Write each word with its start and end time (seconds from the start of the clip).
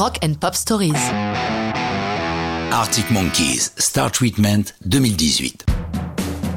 Rock 0.00 0.18
and 0.24 0.32
Pop 0.40 0.54
Stories. 0.54 0.94
Arctic 2.72 3.10
Monkeys, 3.10 3.68
Star 3.76 4.10
Treatment 4.10 4.72
2018. 4.86 5.66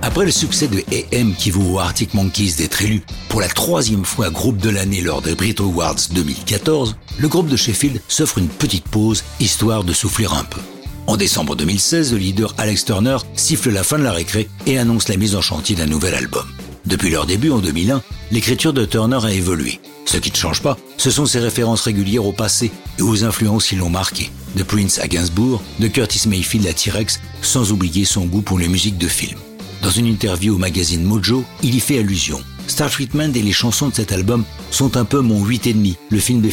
Après 0.02 0.24
le 0.24 0.32
succès 0.32 0.70
de 0.70 0.80
AM 0.94 1.36
qui 1.36 1.52
aux 1.52 1.78
Arctic 1.78 2.14
Monkeys 2.14 2.54
d'être 2.58 2.82
élu 2.84 3.02
pour 3.28 3.42
la 3.42 3.50
troisième 3.50 4.06
fois 4.06 4.30
groupe 4.30 4.60
de 4.60 4.70
l'année 4.70 5.02
lors 5.02 5.22
des 5.22 5.36
Brit 5.36 5.56
Awards 5.60 5.98
2014, 6.14 6.96
le 7.20 7.28
groupe 7.28 7.50
de 7.50 7.58
Sheffield 7.58 8.00
s'offre 8.08 8.38
une 8.38 8.48
petite 8.48 8.86
pause 8.86 9.26
histoire 9.42 9.84
de 9.84 9.92
souffler 9.92 10.28
un 10.28 10.46
peu. 10.46 10.62
En 11.08 11.18
décembre 11.18 11.58
2016, 11.58 12.14
le 12.14 12.20
leader 12.20 12.56
Alex 12.58 12.86
Turner 12.86 13.18
siffle 13.36 13.72
la 13.72 13.84
fin 13.84 14.00
de 14.00 14.04
la 14.04 14.14
récré 14.14 14.48
et 14.68 14.78
annonce 14.78 15.10
la 15.10 15.18
mise 15.18 15.36
en 15.36 15.42
chantier 15.42 15.76
d'un 15.76 15.88
nouvel 15.88 16.16
album. 16.16 16.46
Depuis 16.86 17.10
leur 17.10 17.26
début 17.26 17.52
en 17.52 17.60
2001, 17.60 18.04
l'écriture 18.32 18.72
de 18.72 18.86
Turner 18.86 19.20
a 19.22 19.34
évolué. 19.34 19.82
Ce 20.14 20.20
qui 20.20 20.30
ne 20.30 20.38
change 20.38 20.62
pas, 20.62 20.78
ce 20.98 21.10
sont 21.10 21.26
ses 21.26 21.40
références 21.40 21.82
régulières 21.82 22.28
au 22.28 22.34
passé 22.34 22.70
et 23.00 23.02
aux 23.02 23.24
influences 23.24 23.66
qui 23.66 23.76
l'ont 23.78 23.90
marqué. 23.90 24.30
De 24.56 24.62
Prince 24.62 25.00
à 25.00 25.08
Gainsbourg, 25.08 25.60
de 25.80 25.88
Curtis 25.88 26.28
Mayfield 26.28 26.68
à 26.68 26.74
T-Rex, 26.74 27.20
sans 27.42 27.72
oublier 27.72 28.06
son 28.06 28.26
goût 28.26 28.44
pour 28.44 28.60
les 28.60 28.68
musiques 28.68 29.00
de 29.00 29.08
film. 29.08 29.40
Dans 29.82 29.90
une 29.90 30.06
interview 30.06 30.54
au 30.54 30.60
magazine 30.60 31.04
Mojo, 31.04 31.44
il 31.64 31.74
y 31.74 31.80
fait 31.80 31.98
allusion. 31.98 32.40
Star 32.68 32.92
Treatment 32.92 33.34
et 33.34 33.42
les 33.42 33.52
chansons 33.52 33.90
de 33.90 33.96
cet 33.96 34.12
album 34.12 34.44
sont 34.70 34.98
un 34.98 35.04
peu 35.04 35.20
mon 35.20 35.44
8,5, 35.44 35.96
le 36.12 36.20
film 36.20 36.42
de 36.42 36.50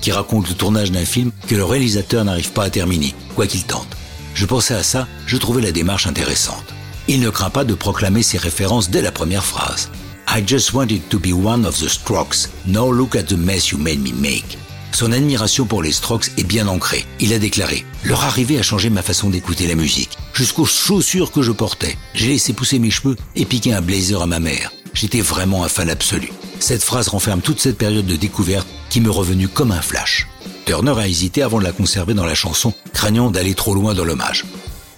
qui 0.00 0.10
raconte 0.10 0.48
le 0.48 0.54
tournage 0.54 0.90
d'un 0.90 1.04
film 1.04 1.32
que 1.48 1.54
le 1.54 1.66
réalisateur 1.66 2.24
n'arrive 2.24 2.52
pas 2.52 2.64
à 2.64 2.70
terminer, 2.70 3.14
quoi 3.34 3.46
qu'il 3.46 3.64
tente. 3.64 3.94
Je 4.32 4.46
pensais 4.46 4.74
à 4.74 4.82
ça, 4.82 5.06
je 5.26 5.36
trouvais 5.36 5.60
la 5.60 5.70
démarche 5.70 6.06
intéressante. 6.06 6.64
Il 7.08 7.20
ne 7.20 7.28
craint 7.28 7.50
pas 7.50 7.64
de 7.64 7.74
proclamer 7.74 8.22
ses 8.22 8.38
références 8.38 8.88
dès 8.88 9.02
la 9.02 9.12
première 9.12 9.44
phrase. 9.44 9.90
I 10.36 10.42
just 10.46 10.74
wanted 10.74 11.08
to 11.08 11.18
be 11.18 11.32
one 11.32 11.64
of 11.64 11.80
the 11.80 11.88
Strokes. 11.88 12.52
Now 12.66 12.92
look 12.92 13.16
at 13.16 13.26
the 13.26 13.38
mess 13.38 13.72
you 13.72 13.78
made 13.78 14.02
me 14.02 14.12
make. 14.12 14.58
Son 14.92 15.12
admiration 15.12 15.64
pour 15.64 15.82
les 15.82 15.92
Strokes 15.92 16.30
est 16.36 16.44
bien 16.44 16.68
ancrée. 16.68 17.06
Il 17.20 17.32
a 17.32 17.38
déclaré 17.38 17.86
Leur 18.04 18.22
arrivée 18.22 18.58
a 18.58 18.62
changé 18.62 18.90
ma 18.90 19.00
façon 19.00 19.30
d'écouter 19.30 19.66
la 19.66 19.74
musique, 19.74 20.18
jusqu'aux 20.34 20.66
chaussures 20.66 21.32
que 21.32 21.40
je 21.40 21.52
portais. 21.52 21.96
J'ai 22.12 22.28
laissé 22.28 22.52
pousser 22.52 22.78
mes 22.78 22.90
cheveux 22.90 23.16
et 23.34 23.46
piqué 23.46 23.72
un 23.72 23.80
blazer 23.80 24.20
à 24.20 24.26
ma 24.26 24.38
mère. 24.38 24.72
J'étais 24.92 25.22
vraiment 25.22 25.64
un 25.64 25.70
fan 25.70 25.88
absolu. 25.88 26.30
Cette 26.60 26.84
phrase 26.84 27.08
renferme 27.08 27.40
toute 27.40 27.60
cette 27.60 27.78
période 27.78 28.04
de 28.04 28.16
découverte 28.16 28.68
qui 28.90 29.00
me 29.00 29.10
revenue 29.10 29.48
comme 29.48 29.72
un 29.72 29.80
flash. 29.80 30.26
Turner 30.66 30.98
a 30.98 31.08
hésité 31.08 31.44
avant 31.44 31.60
de 31.60 31.64
la 31.64 31.72
conserver 31.72 32.12
dans 32.12 32.26
la 32.26 32.34
chanson, 32.34 32.74
craignant 32.92 33.30
d'aller 33.30 33.54
trop 33.54 33.74
loin 33.74 33.94
dans 33.94 34.04
l'hommage. 34.04 34.44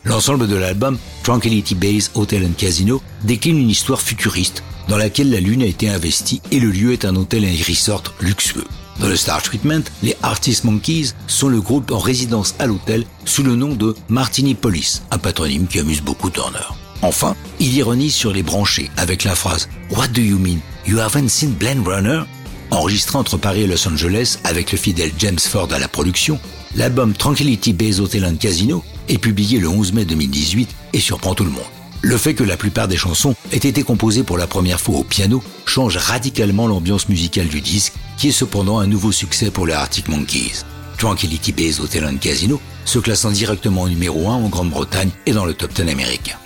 L'ensemble 0.05 0.49
de 0.49 0.57
l'album, 0.57 0.99
Tranquility 1.29 1.75
Base 1.75 2.11
Hotel 2.15 2.47
and 2.47 2.55
Casino, 2.57 3.03
décline 3.23 3.59
une 3.59 3.69
histoire 3.69 4.01
futuriste 4.01 4.63
dans 4.89 4.97
laquelle 4.97 5.31
la 5.31 5.41
Lune 5.41 5.63
a 5.63 5.67
été 5.67 5.91
investie 5.91 6.41
et 6.51 6.59
le 6.59 6.71
lieu 6.71 6.95
est 6.95 7.05
un 7.05 7.15
hôtel 7.17 7.45
et 7.45 7.55
resort 7.69 8.15
luxueux. 8.23 8.65
Dans 8.99 9.09
le 9.09 9.15
Star 9.15 9.43
Treatment, 9.43 9.83
les 10.03 10.17
Artist 10.23 10.65
Monkeys 10.65 11.11
sont 11.27 11.49
le 11.49 11.61
groupe 11.61 11.91
en 11.91 11.99
résidence 11.99 12.55
à 12.59 12.65
l'hôtel 12.65 13.05
sous 13.27 13.43
le 13.43 13.57
nom 13.57 13.75
de 13.75 13.95
Martini 14.09 14.55
Police, 14.55 15.03
un 15.11 15.19
patronyme 15.19 15.67
qui 15.67 15.81
amuse 15.81 16.01
beaucoup 16.01 16.31
Turner. 16.31 16.65
Enfin, 17.03 17.37
il 17.61 17.75
ironise 17.75 18.15
sur 18.15 18.33
les 18.33 18.43
branchés 18.43 18.91
avec 18.97 19.25
la 19.25 19.35
phrase 19.35 19.69
What 19.91 20.09
do 20.15 20.23
you 20.23 20.39
mean? 20.39 20.61
You 20.87 20.99
haven't 20.99 21.29
seen 21.29 21.51
Blade 21.51 21.87
Runner? 21.87 22.23
Enregistré 22.71 23.19
entre 23.19 23.37
Paris 23.37 23.65
et 23.65 23.67
Los 23.67 23.87
Angeles 23.87 24.39
avec 24.45 24.73
le 24.73 24.79
fidèle 24.79 25.13
James 25.19 25.39
Ford 25.39 25.69
à 25.73 25.79
la 25.79 25.89
production, 25.89 26.41
l'album 26.75 27.13
Tranquility 27.13 27.75
Base 27.75 28.01
Hotel 28.01 28.25
and 28.25 28.37
Casino 28.37 28.83
est 29.09 29.19
publié 29.19 29.59
le 29.59 29.69
11 29.69 29.93
mai 29.93 30.05
2018 30.05 30.69
et 30.93 31.01
surprend 31.01 31.35
tout 31.35 31.45
le 31.45 31.51
monde. 31.51 31.63
Le 32.01 32.17
fait 32.17 32.35
que 32.35 32.45
la 32.45 32.57
plupart 32.57 32.87
des 32.87 32.97
chansons 32.97 33.35
aient 33.51 33.57
été 33.57 33.83
composées 33.83 34.23
pour 34.23 34.39
la 34.39 34.47
première 34.47 34.81
fois 34.81 34.99
au 34.99 35.05
piano 35.05 35.43
change 35.67 35.97
radicalement 35.97 36.69
l'ambiance 36.69 37.09
musicale 37.09 37.49
du 37.49 37.61
disque, 37.61 37.95
qui 38.17 38.29
est 38.29 38.33
cependant 38.33 38.79
un 38.79 38.87
nouveau 38.87 39.11
succès 39.11 39.51
pour 39.51 39.67
les 39.67 39.73
Arctic 39.73 40.09
Monkeys. 40.09 40.63
Tranquility 40.97 41.53
Base 41.53 41.81
Hotel 41.81 42.05
and 42.05 42.19
Casino 42.19 42.61
se 42.85 42.99
classant 42.99 43.31
directement 43.31 43.89
numéro 43.89 44.29
1 44.29 44.35
en 44.35 44.49
Grande-Bretagne 44.49 45.11
et 45.27 45.33
dans 45.33 45.45
le 45.45 45.55
top 45.55 45.73
10 45.73 45.91
américain. 45.91 46.37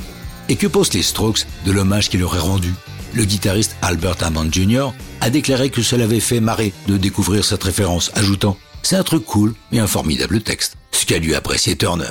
Et 0.49 0.57
que 0.57 0.67
pensent 0.67 0.95
les 0.95 1.03
Strokes 1.03 1.47
de 1.67 1.73
l'hommage 1.73 2.09
qu'il 2.09 2.21
leur 2.21 2.43
rendu? 2.43 2.73
Le 3.15 3.25
guitariste 3.25 3.77
Albert 3.83 4.23
Hammond 4.23 4.51
Jr. 4.51 4.89
a 5.21 5.29
déclaré 5.29 5.69
que 5.69 5.83
cela 5.83 6.05
avait 6.05 6.21
fait 6.21 6.41
marrer 6.41 6.73
de 6.89 6.97
découvrir 6.97 7.45
cette 7.45 7.63
référence, 7.63 8.11
ajoutant 8.15 8.57
«C'est 8.83 8.97
un 8.97 9.03
truc 9.03 9.25
cool 9.25 9.55
et 9.71 9.79
un 9.79 9.87
formidable 9.87 10.41
texte», 10.41 10.77
ce 10.93 11.05
qu'a 11.05 11.19
dû 11.19 11.35
apprécier 11.35 11.77
Turner. 11.77 12.11